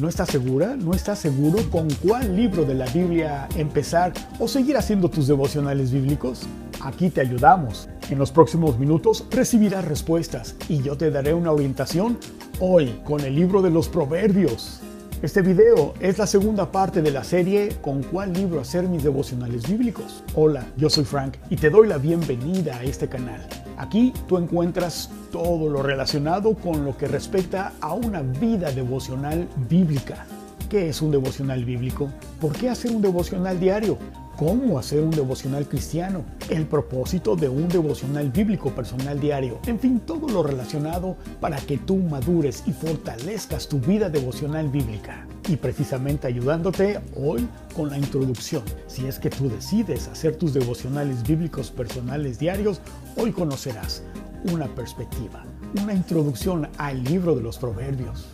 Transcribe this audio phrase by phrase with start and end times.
[0.00, 0.76] ¿No estás segura?
[0.76, 5.92] ¿No estás seguro con cuál libro de la Biblia empezar o seguir haciendo tus devocionales
[5.92, 6.44] bíblicos?
[6.82, 7.86] Aquí te ayudamos.
[8.08, 12.16] En los próximos minutos recibirás respuestas y yo te daré una orientación
[12.60, 14.80] hoy con el libro de los Proverbios.
[15.20, 19.68] Este video es la segunda parte de la serie ¿Con cuál libro hacer mis devocionales
[19.68, 20.24] bíblicos?
[20.34, 23.46] Hola, yo soy Frank y te doy la bienvenida a este canal.
[23.80, 30.26] Aquí tú encuentras todo lo relacionado con lo que respecta a una vida devocional bíblica.
[30.68, 32.10] ¿Qué es un devocional bíblico?
[32.42, 33.96] ¿Por qué hacer un devocional diario?
[34.40, 40.00] Cómo hacer un devocional cristiano, el propósito de un devocional bíblico personal diario, en fin,
[40.00, 45.26] todo lo relacionado para que tú madures y fortalezcas tu vida devocional bíblica.
[45.46, 48.62] Y precisamente ayudándote hoy con la introducción.
[48.86, 52.80] Si es que tú decides hacer tus devocionales bíblicos personales diarios,
[53.18, 54.02] hoy conocerás
[54.50, 55.44] una perspectiva,
[55.82, 58.26] una introducción al libro de los proverbios.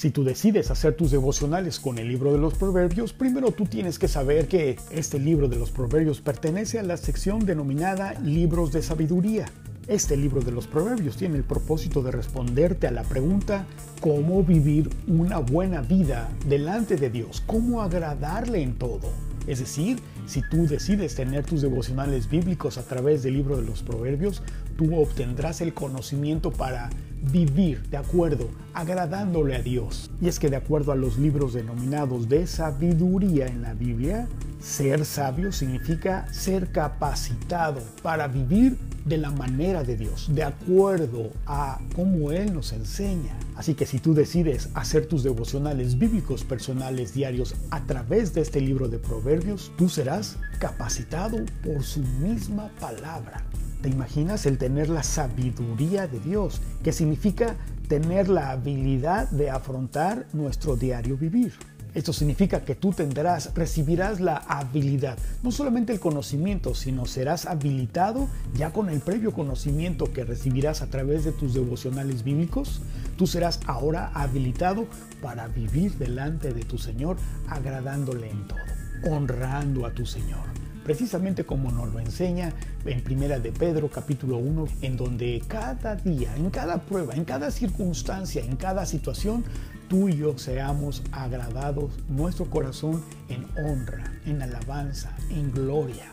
[0.00, 3.98] Si tú decides hacer tus devocionales con el libro de los proverbios, primero tú tienes
[3.98, 8.80] que saber que este libro de los proverbios pertenece a la sección denominada libros de
[8.80, 9.44] sabiduría.
[9.88, 13.66] Este libro de los proverbios tiene el propósito de responderte a la pregunta
[14.00, 19.12] cómo vivir una buena vida delante de Dios, cómo agradarle en todo.
[19.46, 23.82] Es decir, si tú decides tener tus devocionales bíblicos a través del libro de los
[23.82, 24.42] proverbios,
[24.78, 26.88] tú obtendrás el conocimiento para
[27.22, 30.10] vivir de acuerdo, agradándole a Dios.
[30.20, 34.28] Y es que de acuerdo a los libros denominados de sabiduría en la Biblia,
[34.60, 41.80] ser sabio significa ser capacitado para vivir de la manera de Dios, de acuerdo a
[41.94, 43.38] cómo Él nos enseña.
[43.56, 48.60] Así que si tú decides hacer tus devocionales bíblicos personales diarios a través de este
[48.60, 53.44] libro de Proverbios, tú serás capacitado por su misma palabra.
[53.82, 57.56] ¿Te imaginas el tener la sabiduría de Dios, que significa
[57.88, 61.54] tener la habilidad de afrontar nuestro diario vivir?
[61.94, 68.28] Esto significa que tú tendrás, recibirás la habilidad, no solamente el conocimiento, sino serás habilitado
[68.54, 72.80] ya con el previo conocimiento que recibirás a través de tus devocionales bíblicos.
[73.16, 74.86] Tú serás ahora habilitado
[75.20, 77.16] para vivir delante de tu Señor,
[77.48, 82.52] agradándole en todo, honrando a tu Señor precisamente como nos lo enseña
[82.84, 87.50] en Primera de Pedro capítulo 1, en donde cada día, en cada prueba, en cada
[87.50, 89.44] circunstancia, en cada situación,
[89.90, 96.06] tú y yo seamos agradados, nuestro corazón en honra, en alabanza, en gloria.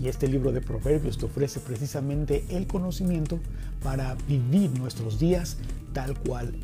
[0.00, 3.40] Y este libro de Proverbios te ofrece precisamente el conocimiento
[3.82, 5.56] para vivir nuestros días
[5.92, 6.54] tal cual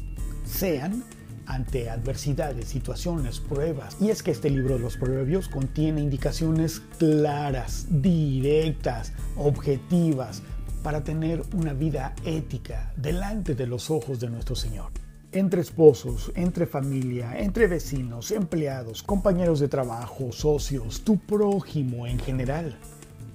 [0.44, 1.02] sean
[1.46, 3.96] ante adversidades, situaciones, pruebas.
[4.00, 10.42] Y es que este libro de los proverbios contiene indicaciones claras, directas, objetivas,
[10.84, 14.99] para tener una vida ética delante de los ojos de nuestro Señor.
[15.32, 22.76] Entre esposos, entre familia, entre vecinos, empleados, compañeros de trabajo, socios, tu prójimo en general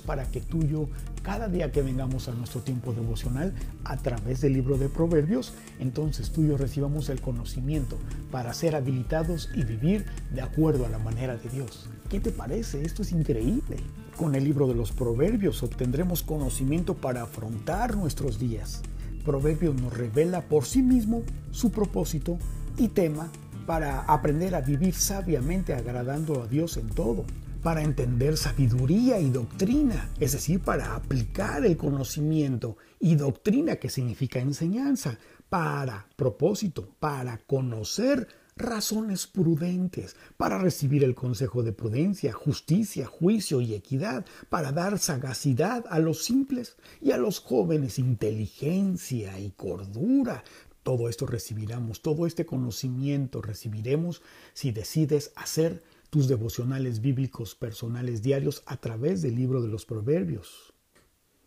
[0.06, 0.88] para que tú y yo,
[1.24, 6.32] cada día que vengamos a nuestro tiempo devocional a través del libro de Proverbios, entonces
[6.32, 7.98] tú y yo recibamos el conocimiento
[8.32, 11.90] para ser habilitados y vivir de acuerdo a la manera de Dios.
[12.10, 12.84] ¿Qué te parece?
[12.84, 13.78] Esto es increíble.
[14.16, 18.82] Con el libro de los Proverbios obtendremos conocimiento para afrontar nuestros días.
[19.26, 22.38] Proverbios nos revela por sí mismo su propósito
[22.78, 23.32] y tema
[23.66, 27.26] para aprender a vivir sabiamente agradando a Dios en todo
[27.66, 34.40] para entender sabiduría y doctrina, es decir, para aplicar el conocimiento y doctrina que significa
[34.40, 35.18] enseñanza,
[35.50, 38.28] para propósito, para conocer
[38.58, 45.84] razones prudentes, para recibir el consejo de prudencia, justicia, juicio y equidad, para dar sagacidad
[45.90, 50.44] a los simples y a los jóvenes inteligencia y cordura.
[50.84, 54.22] Todo esto recibiremos, todo este conocimiento recibiremos
[54.54, 60.74] si decides hacer tus devocionales bíblicos personales diarios a través del libro de los Proverbios.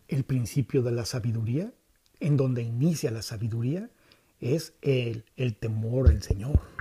[0.07, 1.73] El principio de la sabiduría,
[2.19, 3.89] en donde inicia la sabiduría,
[4.41, 6.78] es el, el temor al Señor.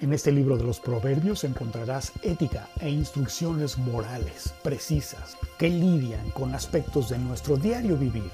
[0.00, 6.54] En este libro de los Proverbios encontrarás ética e instrucciones morales precisas que lidian con
[6.54, 8.30] aspectos de nuestro diario vivir.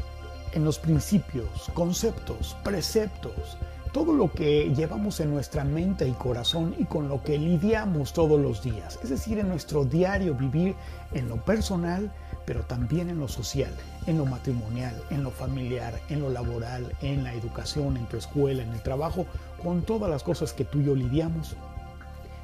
[0.52, 3.56] En los principios, conceptos, preceptos
[3.94, 8.40] todo lo que llevamos en nuestra mente y corazón y con lo que lidiamos todos
[8.40, 10.74] los días, es decir, en nuestro diario vivir
[11.12, 12.12] en lo personal,
[12.44, 13.72] pero también en lo social,
[14.08, 18.64] en lo matrimonial, en lo familiar, en lo laboral, en la educación, en tu escuela,
[18.64, 19.26] en el trabajo,
[19.64, 21.56] con todas las cosas que tú y yo lidiamos.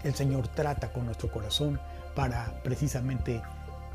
[0.03, 1.79] El Señor trata con nuestro corazón
[2.17, 3.43] para precisamente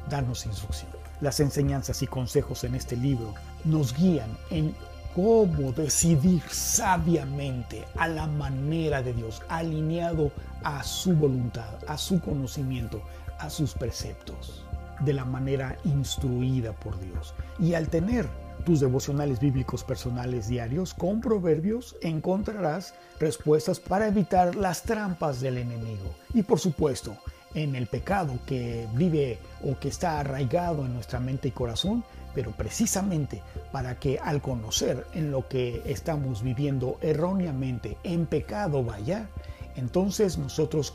[0.10, 0.92] darnos instrucción.
[1.20, 3.34] Las enseñanzas y consejos en este libro
[3.64, 4.76] nos guían en
[5.16, 10.32] cómo decidir sabiamente a la manera de Dios, alineado
[10.64, 13.02] a su voluntad, a su conocimiento,
[13.40, 14.64] a sus preceptos,
[15.00, 17.34] de la manera instruida por Dios.
[17.60, 18.28] Y al tener
[18.66, 26.16] tus devocionales bíblicos personales diarios con proverbios encontrarás respuestas para evitar las trampas del enemigo.
[26.34, 27.16] Y por supuesto,
[27.54, 32.04] en el pecado que vive o que está arraigado en nuestra mente y corazón,
[32.34, 33.42] pero precisamente
[33.72, 39.30] para que al conocer en lo que estamos viviendo erróneamente en pecado vaya,
[39.78, 40.94] entonces nosotros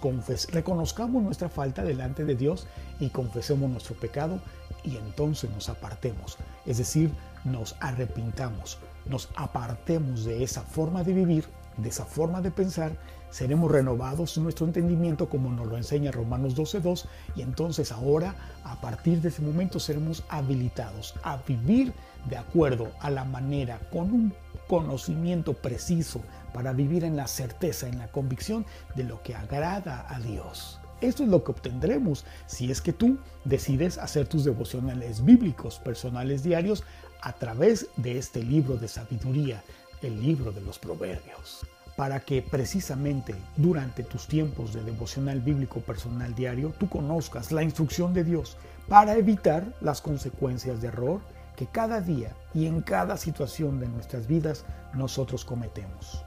[0.52, 2.66] reconozcamos nuestra falta delante de Dios
[2.98, 4.40] y confesemos nuestro pecado
[4.84, 6.38] y entonces nos apartemos.
[6.66, 7.10] Es decir,
[7.44, 11.44] nos arrepintamos, nos apartemos de esa forma de vivir,
[11.76, 12.92] de esa forma de pensar,
[13.30, 17.06] seremos renovados en nuestro entendimiento como nos lo enseña Romanos 12.2
[17.36, 18.34] y entonces ahora
[18.64, 21.92] a partir de ese momento seremos habilitados a vivir
[22.28, 24.34] de acuerdo a la manera, con un
[24.68, 26.20] conocimiento preciso
[26.52, 30.80] para vivir en la certeza, en la convicción de lo que agrada a Dios.
[31.00, 36.42] Esto es lo que obtendremos si es que tú decides hacer tus devocionales bíblicos personales
[36.42, 36.84] diarios
[37.22, 39.62] a través de este libro de sabiduría,
[40.02, 41.66] el libro de los proverbios,
[41.96, 48.12] para que precisamente durante tus tiempos de devocional bíblico personal diario tú conozcas la instrucción
[48.12, 48.56] de Dios
[48.88, 51.20] para evitar las consecuencias de error
[51.56, 54.64] que cada día y en cada situación de nuestras vidas
[54.94, 56.24] nosotros cometemos.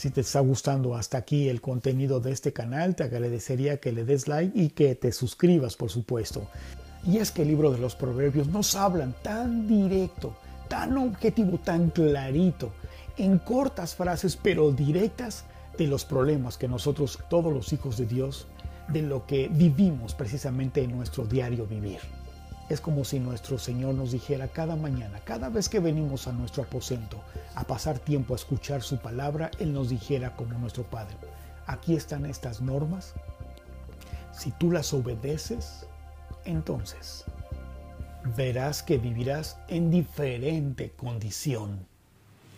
[0.00, 4.06] Si te está gustando hasta aquí el contenido de este canal, te agradecería que le
[4.06, 6.48] des like y que te suscribas, por supuesto.
[7.04, 10.34] Y es que el libro de los proverbios nos hablan tan directo,
[10.68, 12.72] tan objetivo, tan clarito,
[13.18, 15.44] en cortas frases pero directas
[15.76, 18.46] de los problemas que nosotros, todos los hijos de Dios,
[18.88, 21.98] de lo que vivimos precisamente en nuestro diario vivir.
[22.70, 26.62] Es como si nuestro Señor nos dijera cada mañana, cada vez que venimos a nuestro
[26.62, 27.20] aposento
[27.56, 31.16] a pasar tiempo a escuchar su palabra, Él nos dijera como nuestro Padre,
[31.66, 33.14] aquí están estas normas,
[34.32, 35.84] si tú las obedeces,
[36.44, 37.24] entonces
[38.36, 41.84] verás que vivirás en diferente condición,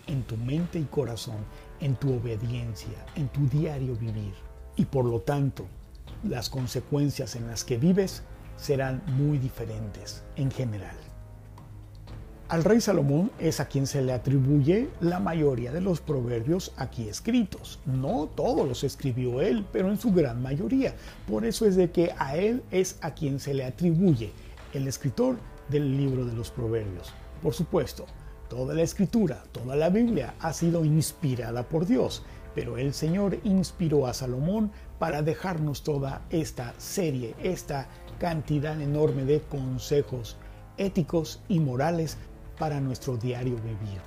[0.06, 1.38] en tu mente y corazón,
[1.80, 4.34] en tu obediencia, en tu diario vivir.
[4.76, 5.64] Y por lo tanto,
[6.22, 8.22] las consecuencias en las que vives
[8.62, 10.96] serán muy diferentes en general.
[12.48, 17.08] Al rey Salomón es a quien se le atribuye la mayoría de los proverbios aquí
[17.08, 17.80] escritos.
[17.86, 20.94] No todos los escribió él, pero en su gran mayoría.
[21.26, 24.32] Por eso es de que a él es a quien se le atribuye
[24.74, 25.38] el escritor
[25.68, 27.12] del libro de los proverbios.
[27.42, 28.06] Por supuesto,
[28.48, 32.22] toda la escritura, toda la Biblia ha sido inspirada por Dios,
[32.54, 37.88] pero el Señor inspiró a Salomón para dejarnos toda esta serie, esta
[38.22, 40.36] cantidad enorme de consejos
[40.76, 42.18] éticos y morales
[42.56, 44.00] para nuestro diario vivir.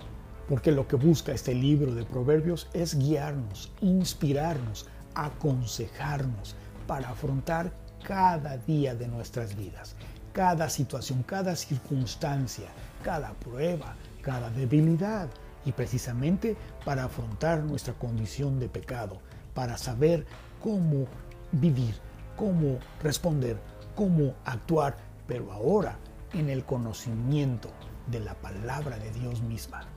[0.48, 6.56] Porque lo que busca este libro de Proverbios es guiarnos, inspirarnos, aconsejarnos
[6.88, 7.74] para afrontar
[8.08, 9.98] cada día de nuestras vidas,
[10.32, 12.70] cada situación, cada circunstancia,
[13.04, 15.28] cada prueba, cada debilidad
[15.66, 19.20] y precisamente para afrontar nuestra condición de pecado,
[19.54, 20.26] para saber
[20.64, 21.06] cómo
[21.52, 21.96] vivir,
[22.38, 23.58] cómo responder,
[23.96, 24.98] cómo actuar,
[25.28, 25.98] pero ahora
[26.34, 27.70] en el conocimiento
[28.08, 29.88] de la palabra de Dios misma.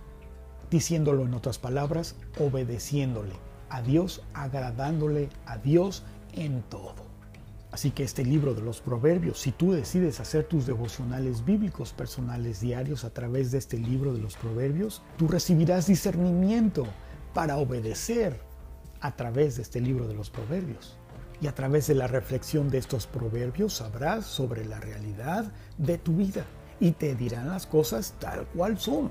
[0.71, 3.35] Diciéndolo en otras palabras, obedeciéndole
[3.71, 7.09] a Dios, agradándole a Dios en todo.
[7.71, 12.61] Así que este libro de los proverbios, si tú decides hacer tus devocionales bíblicos personales
[12.61, 16.87] diarios a través de este libro de los proverbios, tú recibirás discernimiento
[17.35, 18.41] para obedecer
[19.01, 20.97] a través de este libro de los proverbios.
[21.41, 26.17] Y a través de la reflexión de estos proverbios sabrás sobre la realidad de tu
[26.17, 26.45] vida
[26.81, 29.11] y te dirán las cosas tal cual son.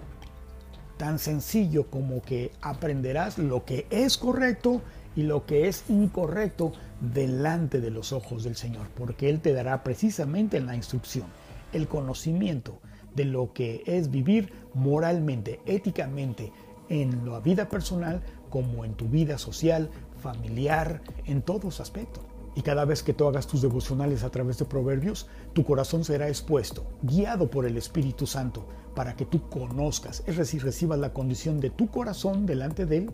[0.98, 4.82] Tan sencillo como que aprenderás lo que es correcto
[5.16, 9.84] y lo que es incorrecto delante de los ojos del Señor, porque Él te dará
[9.84, 11.28] precisamente la instrucción,
[11.74, 12.80] el conocimiento
[13.16, 16.52] de lo que es vivir moralmente, éticamente,
[16.90, 19.90] en la vida personal como en tu vida social,
[20.22, 22.24] familiar, en todos aspectos.
[22.56, 26.28] Y cada vez que tú hagas tus devocionales a través de proverbios, tu corazón será
[26.28, 28.66] expuesto, guiado por el Espíritu Santo,
[28.96, 33.12] para que tú conozcas, es decir, recibas la condición de tu corazón delante de Él.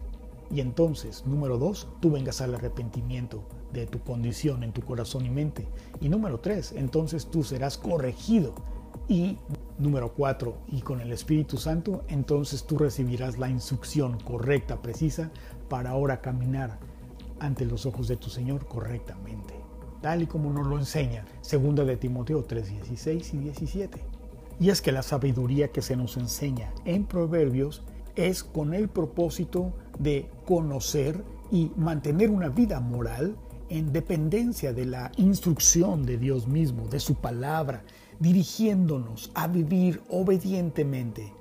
[0.50, 5.30] Y entonces, número dos, tú vengas al arrepentimiento de tu condición en tu corazón y
[5.30, 5.68] mente.
[6.00, 8.54] Y número tres, entonces tú serás corregido.
[9.08, 9.38] Y
[9.78, 15.32] número cuatro, y con el Espíritu Santo, entonces tú recibirás la instrucción correcta, precisa,
[15.70, 16.80] para ahora caminar
[17.40, 19.56] ante los ojos de tu Señor correctamente,
[20.02, 24.02] tal y como nos lo enseña 2 de Timoteo 3, 16 y 17.
[24.60, 27.84] Y es que la sabiduría que se nos enseña en Proverbios
[28.16, 33.36] es con el propósito de conocer y mantener una vida moral
[33.70, 37.84] en dependencia de la instrucción de Dios mismo, de su palabra,
[38.20, 41.34] dirigiéndonos a vivir obedientemente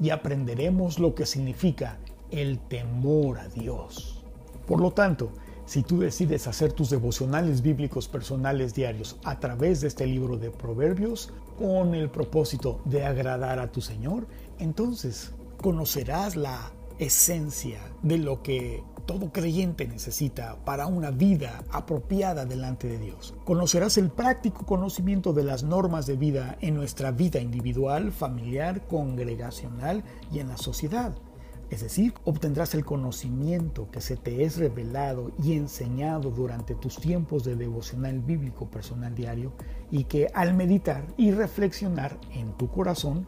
[0.00, 1.98] y aprenderemos lo que significa
[2.30, 4.22] el temor a Dios.
[4.66, 5.32] Por lo tanto,
[5.66, 10.50] si tú decides hacer tus devocionales bíblicos personales diarios a través de este libro de
[10.50, 14.26] Proverbios con el propósito de agradar a tu Señor,
[14.58, 22.86] entonces conocerás la esencia de lo que todo creyente necesita para una vida apropiada delante
[22.86, 23.34] de Dios.
[23.44, 30.04] Conocerás el práctico conocimiento de las normas de vida en nuestra vida individual, familiar, congregacional
[30.32, 31.12] y en la sociedad.
[31.70, 37.42] Es decir, obtendrás el conocimiento que se te es revelado y enseñado durante tus tiempos
[37.42, 39.52] de devocional bíblico personal diario
[39.90, 43.26] y que al meditar y reflexionar en tu corazón,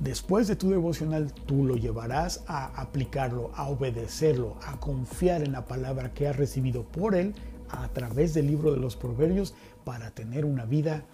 [0.00, 5.66] después de tu devocional tú lo llevarás a aplicarlo, a obedecerlo, a confiar en la
[5.66, 7.34] palabra que has recibido por él
[7.68, 11.04] a través del libro de los proverbios para tener una vida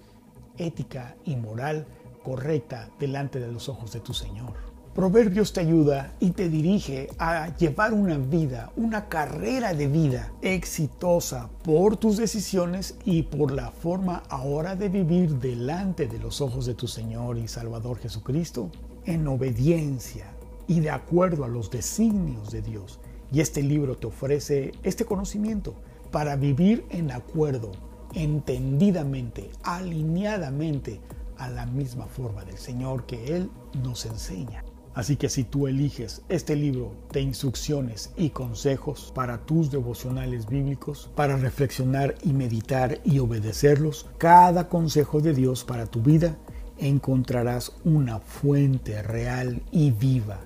[0.59, 1.87] ética y moral
[2.23, 4.70] correcta delante de los ojos de tu Señor.
[4.95, 11.49] Proverbios te ayuda y te dirige a llevar una vida, una carrera de vida exitosa
[11.63, 16.75] por tus decisiones y por la forma ahora de vivir delante de los ojos de
[16.75, 18.69] tu Señor y Salvador Jesucristo,
[19.05, 20.27] en obediencia
[20.67, 22.99] y de acuerdo a los designios de Dios.
[23.31, 25.75] Y este libro te ofrece este conocimiento
[26.11, 27.71] para vivir en acuerdo,
[28.13, 31.01] entendidamente, alineadamente
[31.39, 33.51] a la misma forma del Señor que Él
[33.85, 34.65] nos enseña.
[34.93, 41.11] Así que si tú eliges este libro de instrucciones y consejos para tus devocionales bíblicos,
[41.15, 46.37] para reflexionar y meditar y obedecerlos, cada consejo de Dios para tu vida,
[46.77, 50.41] encontrarás una fuente real y viva,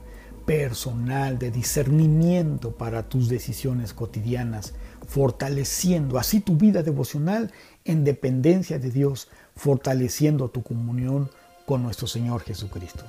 [0.45, 4.75] personal de discernimiento para tus decisiones cotidianas,
[5.07, 7.51] fortaleciendo así tu vida devocional
[7.87, 11.31] en dependencia de Dios, fortaleciendo tu comunión
[11.65, 13.05] con nuestro Señor Jesucristo.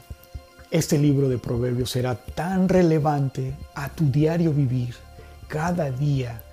[0.75, 4.94] Este libro de Proverbios será tan relevante a tu diario vivir,
[5.48, 6.44] cada día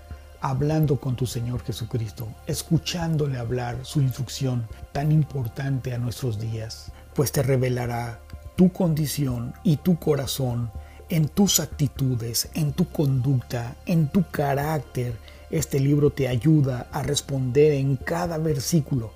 [0.40, 7.32] hablando con tu Señor Jesucristo, escuchándole hablar su instrucción tan importante a nuestros días, pues
[7.32, 8.20] te revelará
[8.54, 10.70] tu condición y tu corazón
[11.08, 15.16] en tus actitudes, en tu conducta, en tu carácter.
[15.50, 19.14] Este libro te ayuda a responder en cada versículo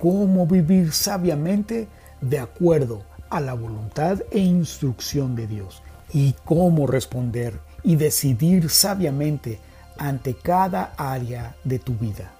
[0.00, 1.88] cómo vivir sabiamente
[2.22, 9.58] de acuerdo a la voluntad e instrucción de Dios y cómo responder y decidir sabiamente
[9.98, 12.32] ante cada área de tu vida.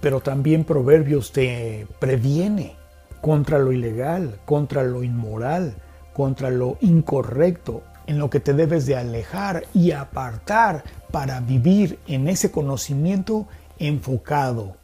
[0.00, 2.76] Pero también Proverbios te previene
[3.20, 5.74] contra lo ilegal, contra lo inmoral,
[6.14, 12.28] contra lo incorrecto, en lo que te debes de alejar y apartar para vivir en
[12.28, 14.76] ese conocimiento enfocado,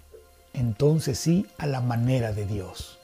[0.52, 2.98] entonces sí, a la manera de Dios.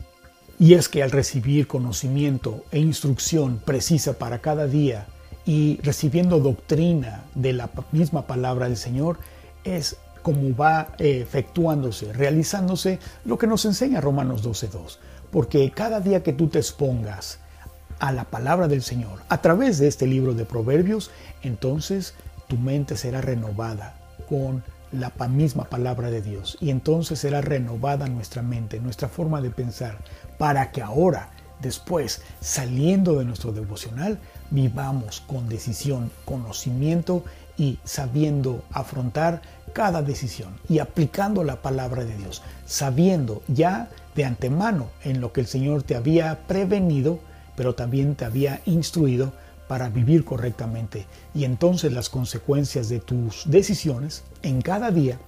[0.58, 5.06] Y es que al recibir conocimiento e instrucción precisa para cada día
[5.46, 9.18] y recibiendo doctrina de la misma palabra del Señor,
[9.64, 14.98] es como va eh, efectuándose, realizándose lo que nos enseña Romanos 12.2.
[15.30, 17.38] Porque cada día que tú te expongas
[18.00, 21.10] a la palabra del Señor a través de este libro de Proverbios,
[21.42, 22.14] entonces
[22.48, 23.94] tu mente será renovada
[24.28, 26.56] con la misma palabra de Dios.
[26.60, 29.98] Y entonces será renovada nuestra mente, nuestra forma de pensar,
[30.38, 31.30] para que ahora,
[31.60, 34.18] después, saliendo de nuestro devocional,
[34.50, 37.24] vivamos con decisión, conocimiento
[37.56, 39.42] y sabiendo afrontar
[39.72, 45.40] cada decisión y aplicando la palabra de Dios, sabiendo ya de antemano en lo que
[45.40, 47.20] el Señor te había prevenido,
[47.56, 49.32] pero también te había instruido
[49.68, 51.06] para vivir correctamente.
[51.34, 55.18] Y entonces las consecuencias de tus decisiones en cada día,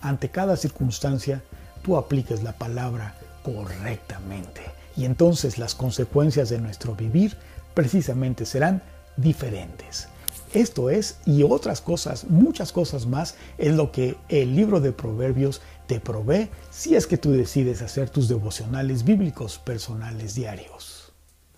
[0.00, 1.42] ante cada circunstancia,
[1.82, 4.62] tú apliques la palabra correctamente.
[4.96, 7.36] Y entonces las consecuencias de nuestro vivir
[7.74, 8.82] precisamente serán
[9.16, 10.08] diferentes.
[10.52, 15.60] Esto es, y otras cosas, muchas cosas más, es lo que el libro de Proverbios
[15.86, 21.09] te provee si es que tú decides hacer tus devocionales bíblicos personales diarios.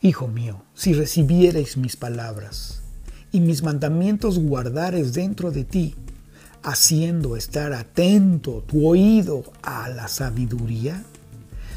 [0.04, 2.82] Hijo mío, si recibiereis mis palabras
[3.30, 5.94] y mis mandamientos guardares dentro de ti,
[6.64, 11.04] haciendo estar atento tu oído a la sabiduría,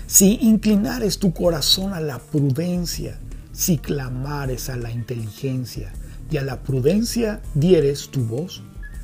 [0.08, 3.20] si inclinares tu corazón a la prudencia,
[3.54, 5.94] si clamares a la inteligencia
[6.32, 8.64] y a la prudencia dieres tu voz,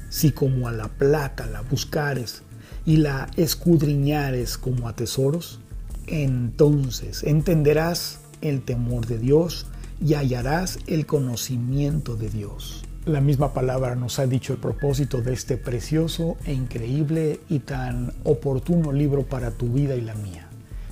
[0.10, 2.42] si como a la plata la buscares
[2.88, 5.60] y la escudriñares como a tesoros,
[6.08, 9.68] entonces entenderás el temor de Dios
[10.04, 12.84] y hallarás el conocimiento de Dios.
[13.06, 18.14] La misma palabra nos ha dicho el propósito de este precioso e increíble y tan
[18.24, 20.48] oportuno libro para tu vida y la mía.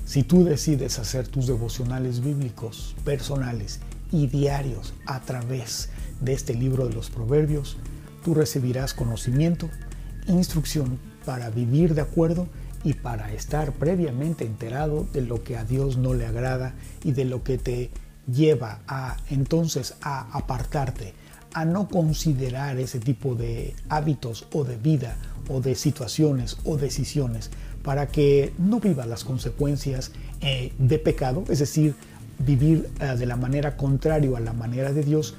[0.06, 3.80] Si tú decides hacer tus devocionales bíblicos, personales
[4.12, 5.90] y diarios a través
[6.20, 7.78] de este libro de los proverbios,
[8.24, 9.70] tú recibirás conocimiento,
[10.28, 12.48] instrucción para vivir de acuerdo
[12.84, 17.26] y para estar previamente enterado de lo que a Dios no le agrada y de
[17.26, 17.90] lo que te
[18.32, 21.14] lleva a entonces a apartarte
[21.54, 25.18] a no considerar ese tipo de hábitos o de vida
[25.48, 27.50] o de situaciones o decisiones
[27.84, 31.96] para que no viva las consecuencias eh, de pecado, es decir,
[32.38, 35.36] vivir eh, de la manera contraria a la manera de Dios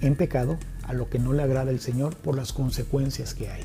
[0.00, 3.64] en pecado, a lo que no le agrada el Señor por las consecuencias que hay.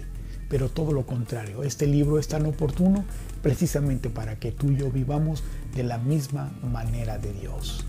[0.53, 3.03] Pero todo lo contrario, este libro es tan oportuno
[3.41, 5.43] precisamente para que tú y yo vivamos
[5.75, 7.83] de la misma manera de Dios.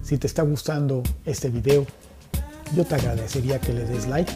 [0.00, 1.84] Si te está gustando este video,
[2.76, 4.32] yo te agradecería que le des like,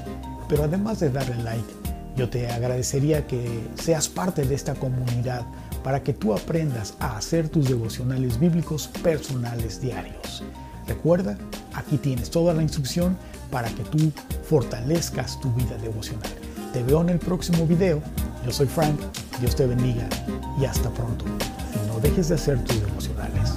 [0.49, 1.68] pero además de darle like,
[2.16, 3.47] yo te agradecería que
[3.80, 5.47] seas parte de esta comunidad
[5.85, 10.42] para que tú aprendas a hacer tus devocionales bíblicos personales diarios.
[10.88, 11.38] Recuerda,
[11.73, 13.16] aquí tienes toda la instrucción
[13.52, 14.11] para que tú
[14.42, 16.48] fortalezcas tu vida devocional.
[16.73, 18.03] Te veo en el próximo video.
[18.45, 18.99] Yo soy Frank,
[19.41, 20.09] Dios te bendiga
[20.61, 21.25] y hasta pronto.
[21.87, 23.53] No dejes de hacer tus devocionales.